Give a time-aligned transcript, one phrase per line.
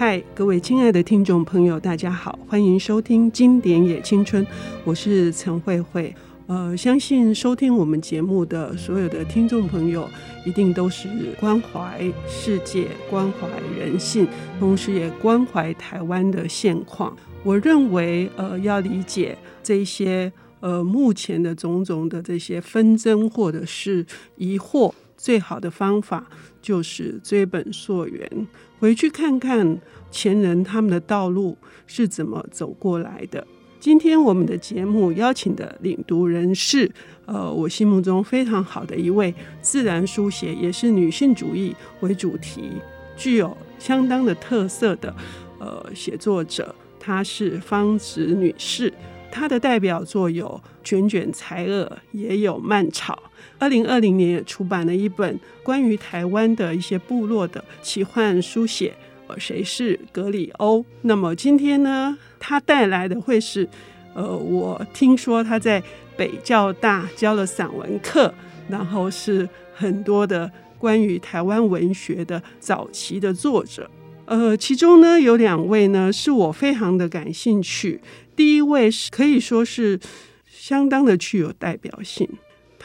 [0.00, 4.46] 嗨，各位亲爱的听众朋友，大家好，欢迎收听《经典也青春》，
[4.84, 6.14] 我是陈慧慧。
[6.46, 10.08] 呃，相信收听我们节目的所有的听众朋友，
[10.46, 11.08] 一定都是
[11.40, 14.28] 关怀世界、关怀人性，
[14.60, 17.12] 同时也关怀台湾的现况。
[17.42, 24.06] 我认为，呃，要理解这些呃目前的种种的这些纷争或者是
[24.36, 24.92] 疑惑，
[25.28, 26.26] 最好的方法
[26.62, 28.46] 就是追本溯源，
[28.78, 29.78] 回去看看
[30.10, 31.54] 前人他们的道路
[31.86, 33.46] 是怎么走过来的。
[33.78, 36.90] 今天我们的节目邀请的领读人是，
[37.26, 42.72] 呃，我心目中非常好的一位自然书写，也是女性主义为主题，
[43.14, 45.14] 具有相当的特色的，
[45.58, 46.74] 呃，写作者。
[46.98, 48.90] 她是方子女士，
[49.30, 51.84] 她的代表作有《卷卷才娥》，
[52.18, 53.22] 也有《蔓草》。
[53.58, 58.94] 二零二零年也出版了一本关于台湾的一些部落的奇幻书写。
[59.26, 60.82] 呃谁是格里欧？
[61.02, 63.68] 那么今天呢，他带来的会是，
[64.14, 65.82] 呃，我听说他在
[66.16, 68.32] 北教大教了散文课，
[68.70, 73.90] 然后是很多的关于台湾文学的早期的作者。
[74.24, 78.00] 呃，其中呢有两位呢是我非常的感兴趣。
[78.34, 80.00] 第一位是可以说是
[80.46, 82.26] 相当的具有代表性，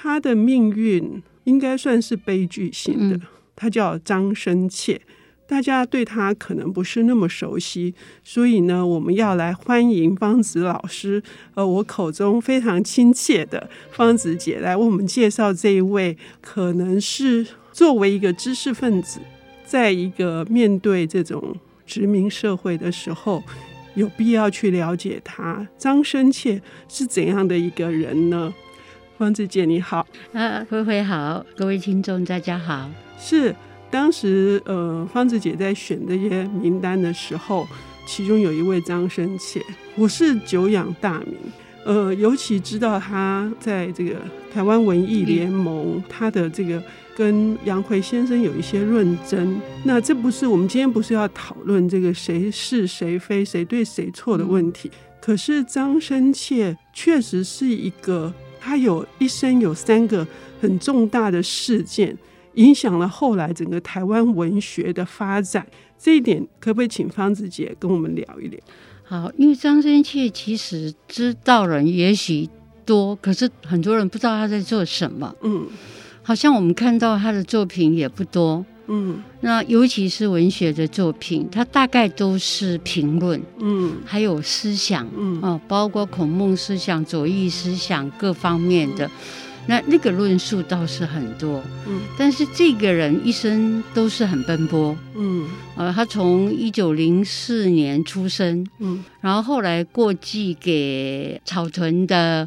[0.03, 3.17] 他的命运应该算是悲剧性的。
[3.55, 4.99] 他叫张生切。
[5.47, 19.21] 大家对他可能不是那么熟悉，所以呢，我们要来欢迎方子老师，呃，我口中非常亲切的方子姐来为我们介绍这一位，可能是作为一个知识分子，
[19.65, 23.41] 在一个面对这种殖民社会的时候，
[23.95, 25.65] 有必要去了解他。
[25.77, 28.53] 张生切是怎样的一个人呢？
[29.17, 33.55] 方志姐你好，啊，慧慧好，各位听众大家好，是。
[33.91, 37.67] 当时，呃，方志姐在选这些名单的时候，
[38.07, 39.61] 其中有一位张深切，
[39.95, 41.37] 我是久仰大名，
[41.85, 44.15] 呃，尤其知道他在这个
[44.51, 46.81] 台湾文艺联盟，他的这个
[47.15, 49.61] 跟杨逵先生有一些论争。
[49.83, 54.89] 那这不是我们今天不是要讨论这个谁是谁非、谁对谁错的问题。
[55.21, 60.25] 可是张深切确实是一个，他有一生有三个
[60.61, 62.17] 很重大的事件。
[62.55, 65.65] 影响了后来整个台湾文学的发展，
[65.97, 68.59] 这一点可不可以请方子姐跟我们聊一聊？
[69.03, 72.47] 好，因为张深切其实知道人也许
[72.85, 75.35] 多，可是很多人不知道他在做什么。
[75.41, 75.67] 嗯，
[76.21, 78.63] 好像我们看到他的作品也不多。
[78.87, 83.41] 嗯，那尤其是文学的作品，它大概都是评论。
[83.59, 85.07] 嗯，还有思想。
[85.17, 89.09] 嗯，哦，包括孔孟思想、左翼思想各方面的。
[89.65, 102.45] 那那个论述倒是很多，嗯，但是这个人一生都是很奔波，嗯，呃，他从一九零四年出生，嗯，然后后来过继给草屯的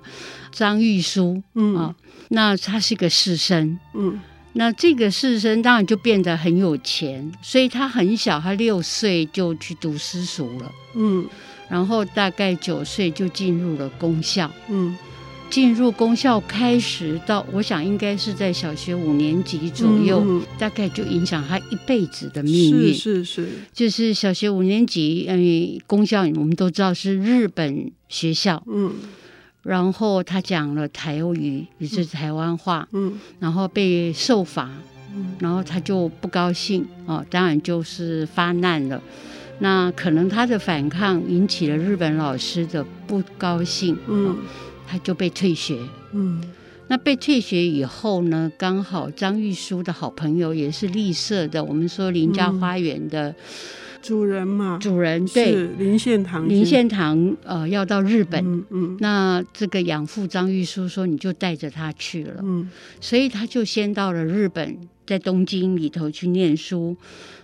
[0.53, 1.75] 张玉书，嗯。
[1.77, 1.95] 啊，
[2.29, 4.21] 那他是个士绅，嗯，
[4.56, 11.27] 那这个士绅当然就变得很有钱，所以他很小，他六岁就去读私塾了，嗯，
[11.69, 14.97] 然后大概九岁就进入了公校，嗯。
[15.49, 22.93] 进入公校开始到，我想应该是在小学五年级左右，嗯、大概就影响他一辈子的命运。
[22.93, 28.93] 是是是，就是小学五年级，因为公校我们都知道是日本学校，嗯，
[29.66, 34.71] 然后他讲了台语，也是台湾话，嗯，然后被受罚，
[35.15, 39.03] 嗯，然后他就不高兴，哦，当然就是发难了。
[39.59, 44.31] 那可能他的反抗引起了日本老师的不高兴，嗯。
[44.31, 44.37] 哦
[44.88, 45.76] 他就被退学，
[46.12, 46.41] 嗯，
[46.87, 53.34] 那被退学以后呢，刚好张玉书的好朋友也是立社的，我们说林家花园的
[54.06, 55.67] 主人嘛，主人对。
[55.78, 66.97] 林献堂，林献堂呃要到日本，嗯，嗯，那这个养父张玉书说你就带着他去了，嗯，所以他就先到了日本，在东京里头去念书。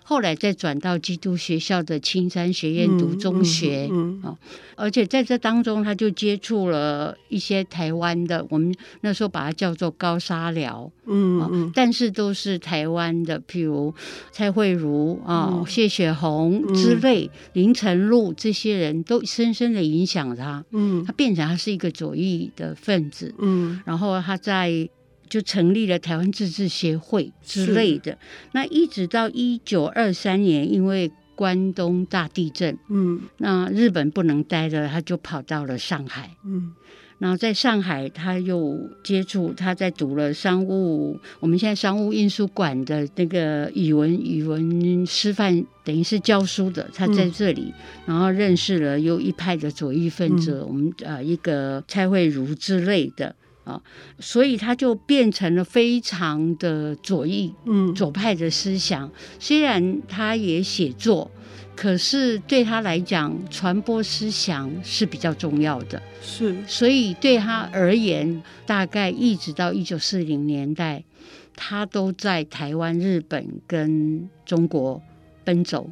[0.05, 4.37] 后来再转到基督学校的青山学院读中学，嗯，嗯，嗯，
[4.77, 13.95] 而且在这当中，他就接触了一些台湾的，我们那时候把它叫做高沙寮，嗯嗯，但是都是台湾的，譬如
[14.31, 24.89] 蔡慧茹啊、嗯、谢雪红之类、嗯、林呈禄这些人都深深的影响他，嗯，他变成他是一个左翼的分子，嗯，然后他在。
[25.33, 28.19] 就成立了台湾自治协会之类的。
[28.53, 36.75] 那一直到一九二三年，因为关东大地震，嗯，那日本不能待了，他就跑到了上海，嗯，
[37.19, 47.75] 然后在上海，他又接触，他在读了商务，我们现在商务印书馆的那个语文语文师范，等于是教书的，他在这里，嗯、
[48.05, 53.83] 然后认识了又一派的左翼分子，嗯、我们呃一个蔡慧如之类的啊，
[54.19, 59.11] 所以他就变成了非常的左翼，嗯，左派的思想。
[59.39, 61.31] 虽然他也写作。
[61.75, 71.03] 可是对他来讲，传播思想是比较重要的，是，所以对他而言，大概一直到一九四零年代，
[71.57, 75.01] 他都在台湾、日本跟中国
[75.45, 75.91] 奔走。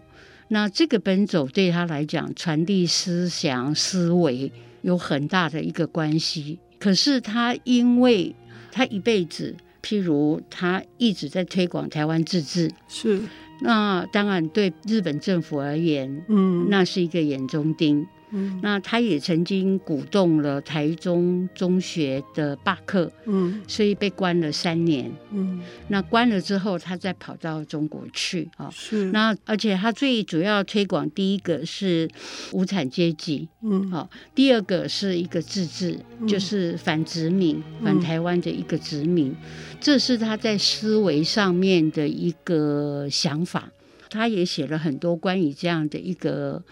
[0.48, 4.52] 那这个奔走对他来讲，传递思想思维
[4.82, 6.58] 有很大的一个关系。
[6.80, 8.34] 可是他因为
[8.72, 13.22] 他一辈子，譬如他一直在推广台湾自治，是。
[13.62, 18.06] 那当然，对日本政府而言，嗯，那是一个眼中钉。
[18.30, 32.08] 嗯，那他也曾经鼓动了台中中学的罢课，嗯，所以被关了三年，嗯，那关了之后，他再跑到中国去啊，是，那而且他最主要推广第一个是
[32.52, 39.34] 无产阶级，嗯，好，第二个是一个自治，就是反殖民、反台湾的一个殖民，
[39.80, 43.70] 这是他在思维上面的一个想法，
[44.08, 46.62] 他也写了很多关于这样的一个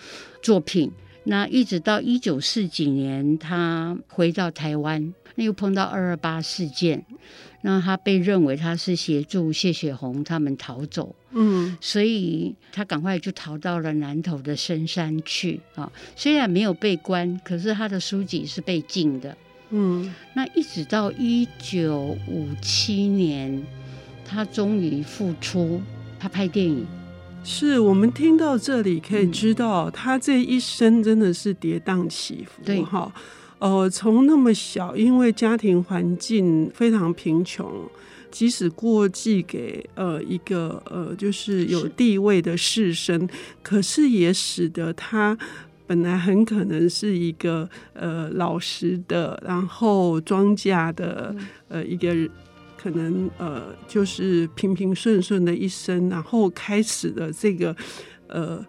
[0.41, 0.93] 作品。
[1.31, 7.05] 那一直到一九四几年，他回到台湾，那又碰到二二八事件，
[7.61, 15.93] 那他被认为他是协助谢雪红他们逃走，嗯，所以他赶快就逃到了南投的深山去啊。
[16.17, 19.37] 虽然没有被关，可是他的书籍是被禁的，
[19.69, 20.15] 嗯。
[20.35, 23.63] 那一直到一九五七年，
[24.25, 25.83] 他终于复出，
[26.19, 26.87] 他拍电影。
[27.51, 32.63] 是我们听到这里可以知道，他这一生真的是跌宕起伏。
[32.63, 33.11] 对哈，
[33.59, 37.67] 呃，从那么小，因为家庭环境非常贫穷，
[38.31, 43.29] 即使过继给呃一个呃就是有地位的士绅，是
[43.63, 45.37] 可是也使得他
[45.87, 51.35] 本来很可能是一个呃老实的，然后庄稼的
[51.69, 52.15] 呃一个。
[52.81, 57.75] 可能呃，就是平平顺顺的一生，然后开始的这个
[58.29, 58.65] 呃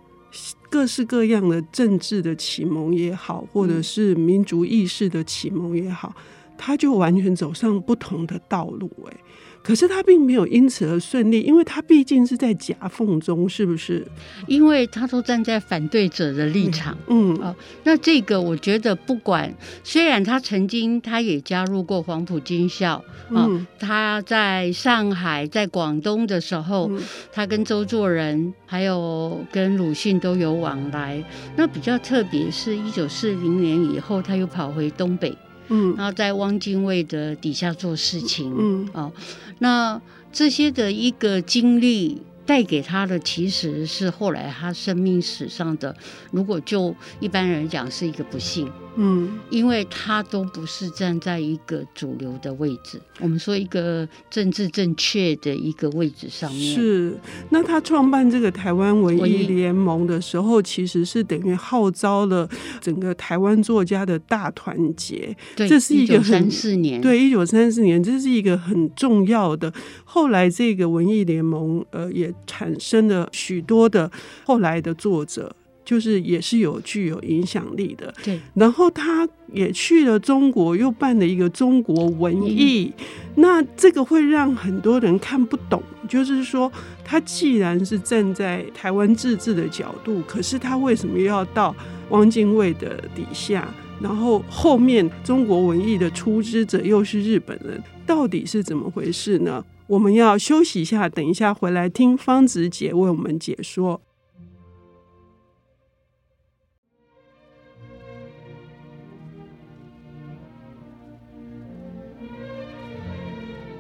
[0.70, 6.14] 各式各样的政治的启蒙也好，或者是民族意识的启蒙也好，
[6.58, 9.18] 他就完全走上不同的道路哎。
[9.62, 14.06] 可是他并没有因此而顺利，因为他毕竟是在夹缝中，是不是？
[14.48, 16.98] 因为他都站在反对者的立场。
[17.08, 19.54] 嗯，嗯、哦，那这个我觉得不管，
[19.84, 27.02] 虽然他曾经他也加入过黄埔军校，啊、哦，嗯、他在上海、在广东的时候，嗯、
[27.32, 31.24] 他跟周作人还有跟鲁迅都有往来。
[31.56, 35.36] 那比较特别是一九四零年以后，他又跑回东北。
[35.69, 39.12] 嗯，然后在汪精卫的底下做事情，嗯，哦，
[39.60, 40.01] 那
[40.31, 45.95] 这些的一个经历带给他的，其实是后来他生命史上的，
[46.31, 48.71] 如果就一般人讲，是一个不幸。
[48.96, 56.76] 嗯，因为他都不是站在一个主流的位置，我们说一个政治正确的一个位置上面。
[56.76, 57.18] 是，
[57.50, 62.50] 那他创办这个台湾文艺联盟的时候，其实是等于号召了
[62.82, 65.36] 整个台湾作家的大团结。
[65.56, 69.74] 对，这是一个很三四年，对，一九三四年，这是一个很重要的。
[70.04, 74.12] 后来这个文艺联盟，呃，也产生了许多的
[74.44, 75.56] 后来的作者。
[75.90, 78.40] 就是也是有具有影响力的，对。
[78.54, 82.94] 然后他也去了中国，又办了一个中国文艺。
[82.96, 83.06] 嗯、
[83.38, 86.72] 那这个会让很多人看不懂，就是说
[87.04, 91.76] 他既然是站在台湾自治的角度，可是他为什么又要到
[92.10, 93.68] 汪精卫的底下？
[94.00, 99.66] 然后后面中国文艺的出资者又是日本人，到底是怎么回事呢？
[99.88, 104.00] 我们要休息一下，等一下回来听方子姐为我们解说。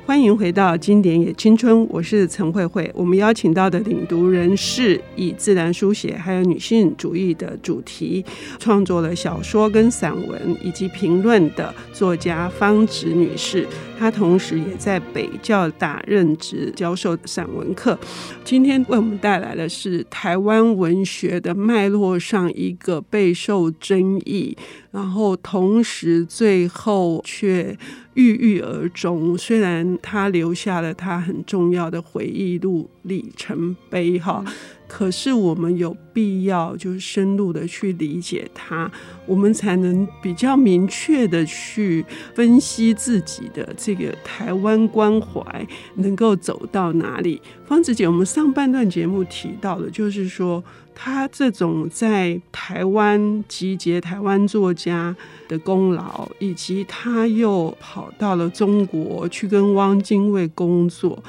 [0.09, 2.91] 欢迎回到《经典也青春》，我是陈慧慧。
[2.95, 8.25] 我们邀请到的领读人是以自然书写还有女性主义的主题
[8.57, 13.67] 创作了小说跟散文以及评论的作家方直女士。
[13.99, 17.95] 她同时也在北教大任职教授散文课。
[18.43, 24.57] 今天为我们带来的是台湾文学的脉络上一个备受争议，
[24.91, 27.77] 然后同时最后却。
[28.15, 34.43] 郁郁而终，虽然他留下了他很重要的回忆录里程碑哈，
[34.89, 38.91] 可是我们有必要就是深入的去理解它，
[39.27, 42.03] 我们才能比较明确的去
[42.33, 47.39] 分析自己的这个台湾关怀能够走到哪里。
[47.65, 50.61] 方子姐，我们上半段节目提到的，就是说
[50.95, 55.15] 他这种在台湾集结台湾作家
[55.47, 61.23] 的功劳，以及他又跑到了中国去跟汪精卫工作，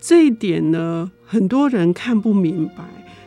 [0.00, 2.82] 这一点呢，很多人看不明白。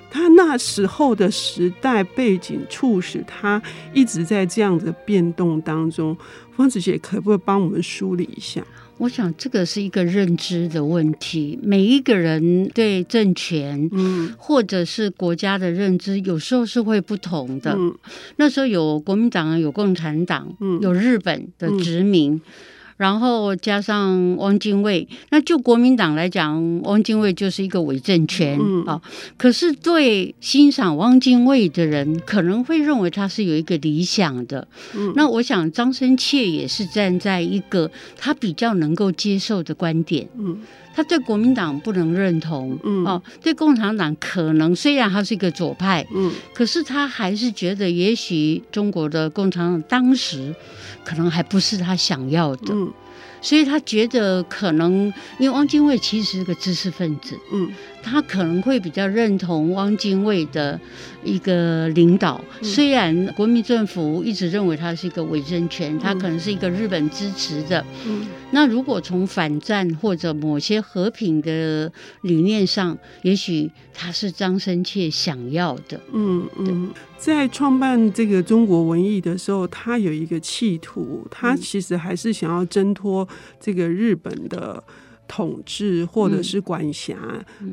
[0.10, 3.62] 他那时候的时代背景促使他
[3.94, 6.18] 一直在这样的变动当中。
[6.56, 8.64] 方子姐可不可以帮我们梳理一下？
[8.98, 11.60] 我想这个是一个认知的问题。
[11.62, 17.76] 每一个人对政权，嗯，或者是国家的认知，有时候是会不同的。
[17.78, 17.96] 嗯，
[18.38, 22.34] 那时候有国民党，有共产党，嗯，有日本的殖民。
[22.34, 22.42] 嗯
[22.98, 29.02] 然后加上汪精卫，那就国民党来讲，汪精卫就是一个伪政权啊、嗯哦。
[29.38, 34.68] 可是对欣赏汪精卫的人，可能会认为他是有一个理想的。
[34.96, 40.28] 嗯、那我想张生切也是站在一个他比较能够接受的观点。
[40.38, 40.60] 嗯、
[40.98, 42.76] 他对国民党不能认同。
[42.84, 50.56] 嗯、哦，对共产党可能虽然他是一个左派，嗯、可是他还是觉得也许中国的共产党当时。
[51.06, 52.92] 可能还不是他想要的，嗯，
[53.42, 55.06] 所以他觉得可能，
[55.40, 57.72] 因为汪精卫其实是个知识分子，嗯。
[58.04, 60.80] 他可能会比较认同汪精卫的
[61.26, 67.84] 一个领导，虽然国民政府一直认为他是一个伪政权，他可能是一个日本支持的。
[68.52, 76.00] 那如果从反战或者某些和平的理念上，也许他是张生切想要的。
[76.14, 83.28] 嗯嗯，在创办这个中国文艺的时候，他有一个企图，他其实还是想要挣脱
[83.60, 84.84] 这个日本的。
[85.28, 87.16] 统治或者是管辖，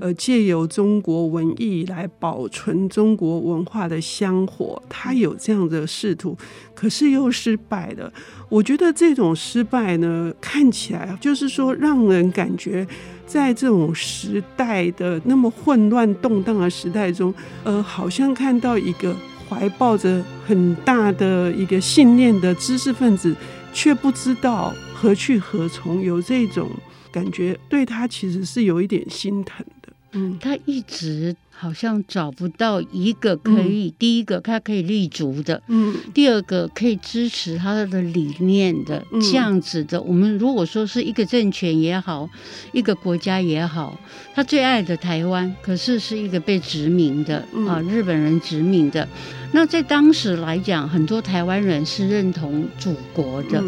[0.01, 6.37] 呃，借由中国文艺来保存中国文化的香火，他有这样的试图，
[6.75, 8.13] 可是又失败了。
[8.49, 12.87] 我觉得这种失败呢，看起来就是说，让人感觉
[13.27, 17.33] 在这种时代的那么混乱动荡的时代中，
[17.63, 19.15] 呃，好像看到一个
[19.49, 23.35] 怀抱着很大的一个信念的知识分子，
[23.73, 26.69] 却不知道何去何从，有这种。
[27.15, 40.03] 感觉对他其实是有一点心疼的，嗯，他一直好像找不到一个可以，嗯、第一个他可以立足的，嗯，第二个可以支持他的理念的，嗯、这样子的。
[40.03, 42.29] 我们如果说是一个政权也好，
[42.73, 43.97] 一个国家也好，
[44.35, 49.09] 他最爱的台湾，可是是一个被殖民的，嗯、啊，日本人殖民的。
[49.53, 53.63] 那在当时来讲，很多台湾人是认同祖国的。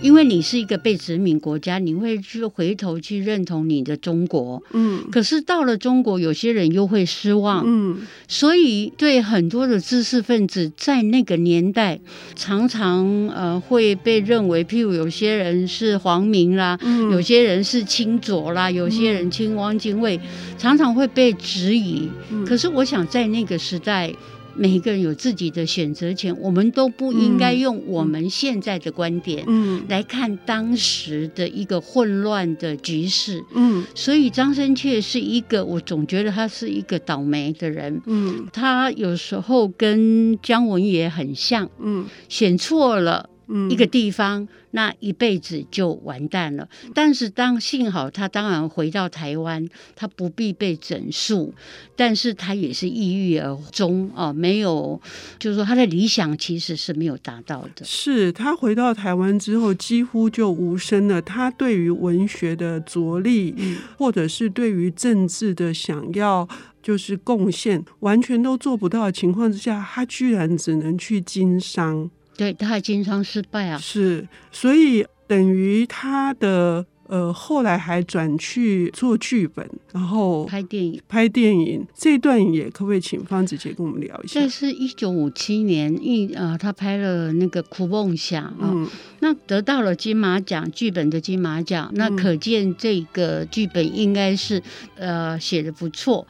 [0.00, 11.98] 嗯因为你是一个被殖民国家，你会去回头去认同你的中国，嗯，可是到了中国，有些人又会失望，嗯，所以对很多的知识分子在那个年代，
[12.36, 20.18] 常常呃会被认为，譬如有些人是皇民啦，嗯，有些人是清左啦，有些人清汪精卫，
[20.56, 22.08] 常常会被质疑。
[22.46, 24.12] 可是我想在那个时代。
[24.58, 29.46] 每一个人有自己的选择权，我们都不应该用我们现在的观点
[29.88, 33.42] 来看当时的一个混乱的局势。
[33.54, 38.02] 嗯，所以张生却是一个，我总觉得他是一个倒霉的人。
[38.06, 41.70] 嗯，他有时候跟姜文也很像。
[41.78, 43.30] 嗯，选错了。
[43.70, 46.68] 一个地方，那一辈子就完蛋了。
[46.94, 51.54] 但是当幸好他当然回到台湾，他不必被整肃，
[51.96, 55.00] 但是他也是抑郁而终啊，没有，
[55.38, 57.84] 就是说他的理想其实是没有达到的。
[57.84, 61.22] 是他回到台湾之后，几乎就无声了。
[61.22, 63.54] 他对于文学的着力，
[63.96, 66.46] 或者是对于政治的想要
[66.82, 72.10] 就是贡献，完全都做不到的情况之下，他居然只能去经商。
[72.38, 84.40] 对，他还经常失败啊，是，所以等于他的呃后来还转去做剧本，然后拍电影，拍电影这段也可不可以请方子姐跟我们聊一下？
[84.40, 94.62] 这是一九五七年一呃，他拍了那个《苦梦想》啊，嗯，那得到了金马奖剧本的金马奖，那可见这个剧本应该是
[94.94, 96.24] 呃写的不错。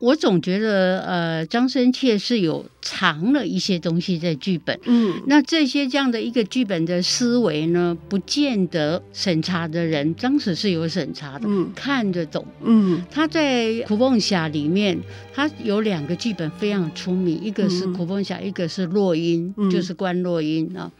[0.00, 2.66] 我总觉得呃张生切是有。
[2.82, 14.98] 藏了一些东西在剧本，嗯，那这些这样的一个剧本的思维呢，不见得审查的人当时是有审查的，嗯，看得懂，嗯，他在《苦梦侠》里面，
[15.34, 20.90] 他有两个剧本非常出名，一个是《苦梦侠》，一个是《落英》，就是关落英啊。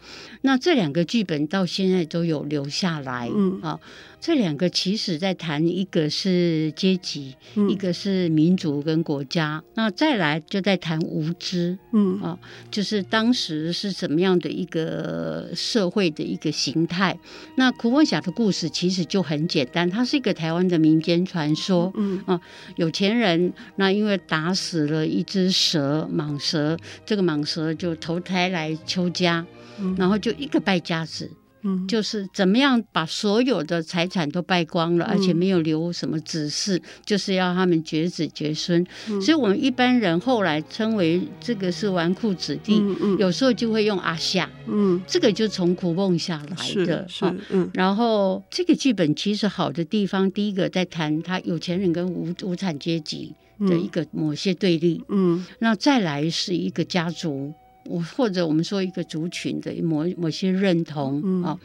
[0.41, 3.79] 那这两个剧本到现在都有留下来，嗯啊。
[4.23, 9.63] 这两个其实在谈，一个是阶级，嗯、一个是民族跟国家。
[9.73, 12.37] 那再来就在谈无知，嗯啊，
[12.69, 17.17] 就是当时是怎么样的一个社会的一个形态。
[17.55, 22.39] 那苦凤侠的故事其实就很简单，它是一个台湾的民间传说，嗯啊，
[22.75, 29.43] 有钱人那因为打死了一只蛇蟒蛇，这个蟒蛇就投胎来邱家，
[29.79, 31.29] 嗯、然后就一个败家子。
[31.63, 38.83] 嗯，就是怎么样把所有的财产都败光了，嗯、而且没有留什么子嗣，就是要他们绝子绝孙。
[39.07, 44.49] 嗯、所以，我们一般人后来称为这个是纨绔子弟，嗯嗯、有时候就会用阿夏。
[44.65, 47.07] 嗯，这个就从苦梦下来的。
[47.07, 47.69] 是，是嗯。
[47.75, 55.03] 然后这个剧本其实好的地方，第一个在谈他有钱人跟无无产阶级的一个某些对立。
[55.09, 57.53] 嗯，那再来是一个家族。
[57.85, 61.43] 我或者我们说一个族群的某某些认同啊、嗯。
[61.43, 61.59] 哦，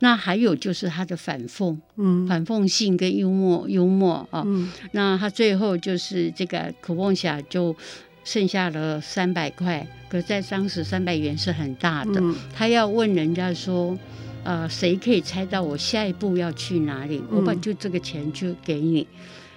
[0.00, 7.74] 那还有就是他的反讽，嗯，反讽性跟幽默幽默啊，哦嗯、那他最后就是这个苦梦侠就
[8.24, 13.96] 剩下了三百块，可在当时三百元是很大的，嗯、他要问人家说，
[14.44, 17.22] 呃，谁可以猜到我下一步要去哪里？
[17.30, 19.06] 嗯、我把就这个钱就给你，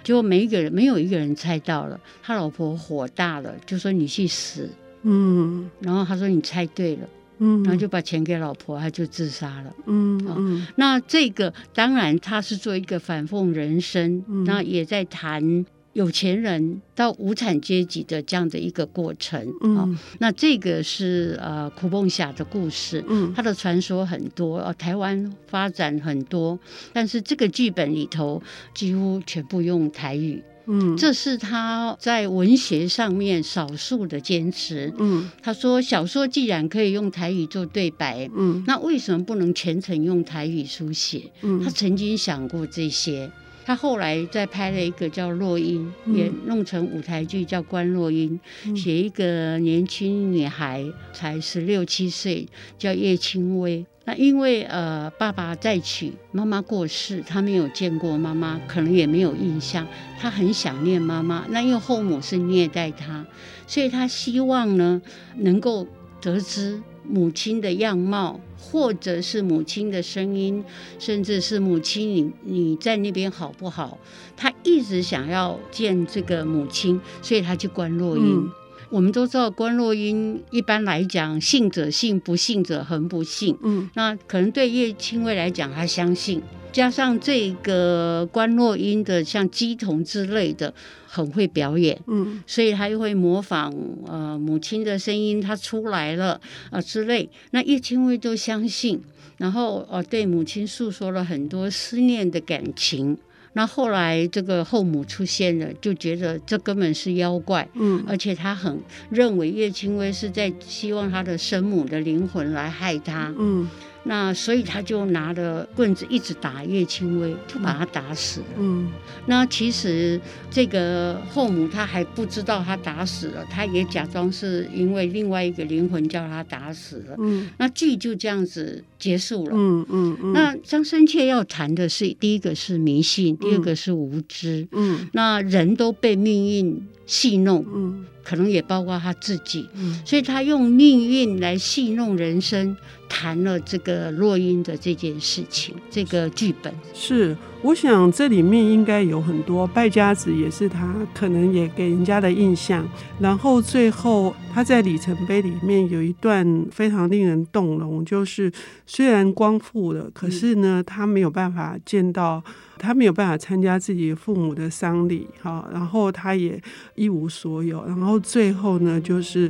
[0.04, 4.70] 结果每一个人没有一个人猜到了，他老婆火大了，就说你去死。
[5.04, 7.08] 嗯，然后他说你猜对了，
[7.40, 9.74] 嗯，然后就把钱给老婆，他就自杀了。
[9.86, 19.46] 嗯，嗯，那这个当然他是做一个反讽人生，那、嗯、也在谈有钱人到无产阶级的这样的一个过程。
[19.62, 26.58] 嗯，那这个是呃苦梦侠的故事，嗯，他的传说很多，呃，台湾发展很多，
[26.94, 28.42] 但是这个剧本里头
[28.74, 30.42] 几乎全部用台语。
[30.66, 34.94] 嗯，这是他在文学上面少数的坚持。
[34.98, 41.32] 嗯，他说小说既然可以用台语做对白，嗯，那为什么不能全程用台语书写？
[41.42, 43.30] 嗯，他曾经想过这些。
[43.66, 53.86] 他后来再拍了一个叫《落英》，嗯，也弄成舞台剧叫《关落英》，嗯，写一个年轻女孩才十六七岁，叫叶青薇。
[54.06, 59.88] 那因为呃，爸爸再娶，妈妈过世，他没有见过妈妈，可能也没有印象，
[60.20, 61.46] 他很想念妈妈。
[61.50, 63.26] 那因为后母是虐待他，
[63.66, 65.02] 所以他希望呢，
[65.38, 65.88] 能够
[66.20, 70.64] 得知母亲的样貌，或者是母亲的声音，
[71.00, 73.98] 甚至是母亲你你在那边好不好？
[74.36, 78.24] 他一直想要见这个母亲，所以他去观落音。
[78.26, 78.52] 嗯
[78.90, 83.58] 我们都知道关落阴一般来讲，信者信，不信者恒不信。
[83.64, 90.74] 嗯，那可能对叶青薇来讲，他相信，加上这个关落音的像鸡童之类的，
[91.06, 91.98] 很会表演。
[92.08, 93.72] 嗯，所以他又会模仿
[94.08, 97.30] 呃母亲的声音，他出来了啊、呃、之类。
[97.52, 99.00] 那叶青薇都相信，
[99.38, 103.16] 然后呃对母亲诉说了很多思念的感情。
[103.56, 108.82] 那后来这个后母出现了，就觉得这根本是妖怪，嗯，而且他很
[109.12, 113.70] 认为叶青薇是在希望他的生母的灵魂来害他，嗯。
[114.04, 118.46] 那所以他就拿着棍子一直打叶青微，就把他打死了。
[118.58, 118.92] 嗯，
[119.26, 120.20] 那其实
[120.52, 127.16] 这个后母她还不知道他打死了，她也假装是因为另外一个灵魂叫他打死了。
[127.18, 129.52] 嗯，那剧就这样子结束了。
[129.54, 130.34] 嗯嗯嗯。
[130.34, 134.68] 那张深切要谈的是第一个是迷信，第二个是无知。
[134.72, 137.66] 嗯，那人都被命运戏弄。
[137.74, 138.06] 嗯。
[138.24, 142.74] 可能也包括他自己，嗯，所以他用命运来戏弄人生，
[143.10, 147.36] 谈了这个落英的这件事情，这个剧本是。
[147.62, 152.88] 我想这里面应该有很多败家子，也是他可能也给人家的印象。
[153.20, 158.50] 然后最后他在里程碑里面有一段非常令人动容，就是
[158.86, 162.44] 虽然光复了，可是呢，他没有办法见到，
[162.84, 166.62] 他没有办法参加自己父母的丧礼，哈，然后他也
[166.96, 167.86] 一无所有。
[167.88, 169.50] 然后最后呢，就是。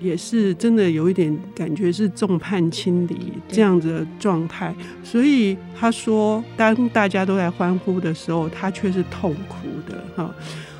[0.00, 10.34] 也是真的有一点感觉是众叛亲离这样子的状态，所以他说，当大家都在欢呼的时候，他却是痛苦的哈。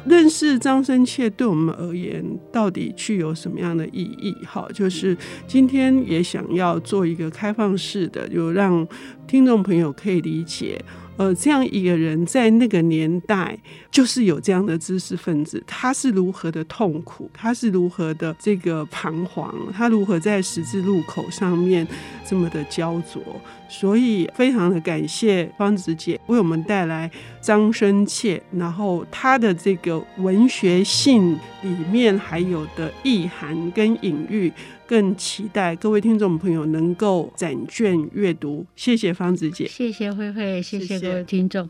[0.05, 4.37] 认识张深切对我们而言，到底具有什么样的意义？
[4.45, 8.87] 哈，就是今天也想要做一个开放式的，就让
[9.27, 10.79] 听众朋友可以理解。
[11.17, 13.57] 呃，这样一个人在那个年代
[13.91, 21.87] 就是有这样的知识分子，他是如何的痛苦，他是如何的这个彷徨，他如何在十字路口上面
[22.27, 23.23] 这么的焦灼。
[23.67, 34.53] 所以非常的感谢方子姐为我们带来张深切，然后他的这个文学性里面还有的意涵跟隐喻，
[34.87, 38.65] 更期待各位听众朋友能够展卷阅读。
[38.77, 41.69] 谢谢方子姐，谢谢慧慧，谢谢各位听众。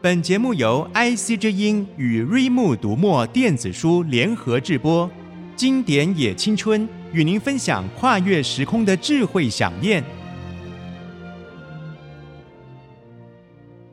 [0.00, 5.08] 本节目由 IC 之音与瑞木读墨电子书联合制播，
[5.54, 6.88] 经典也青春。
[7.12, 10.02] 与您分享跨越时空的智慧饗宴。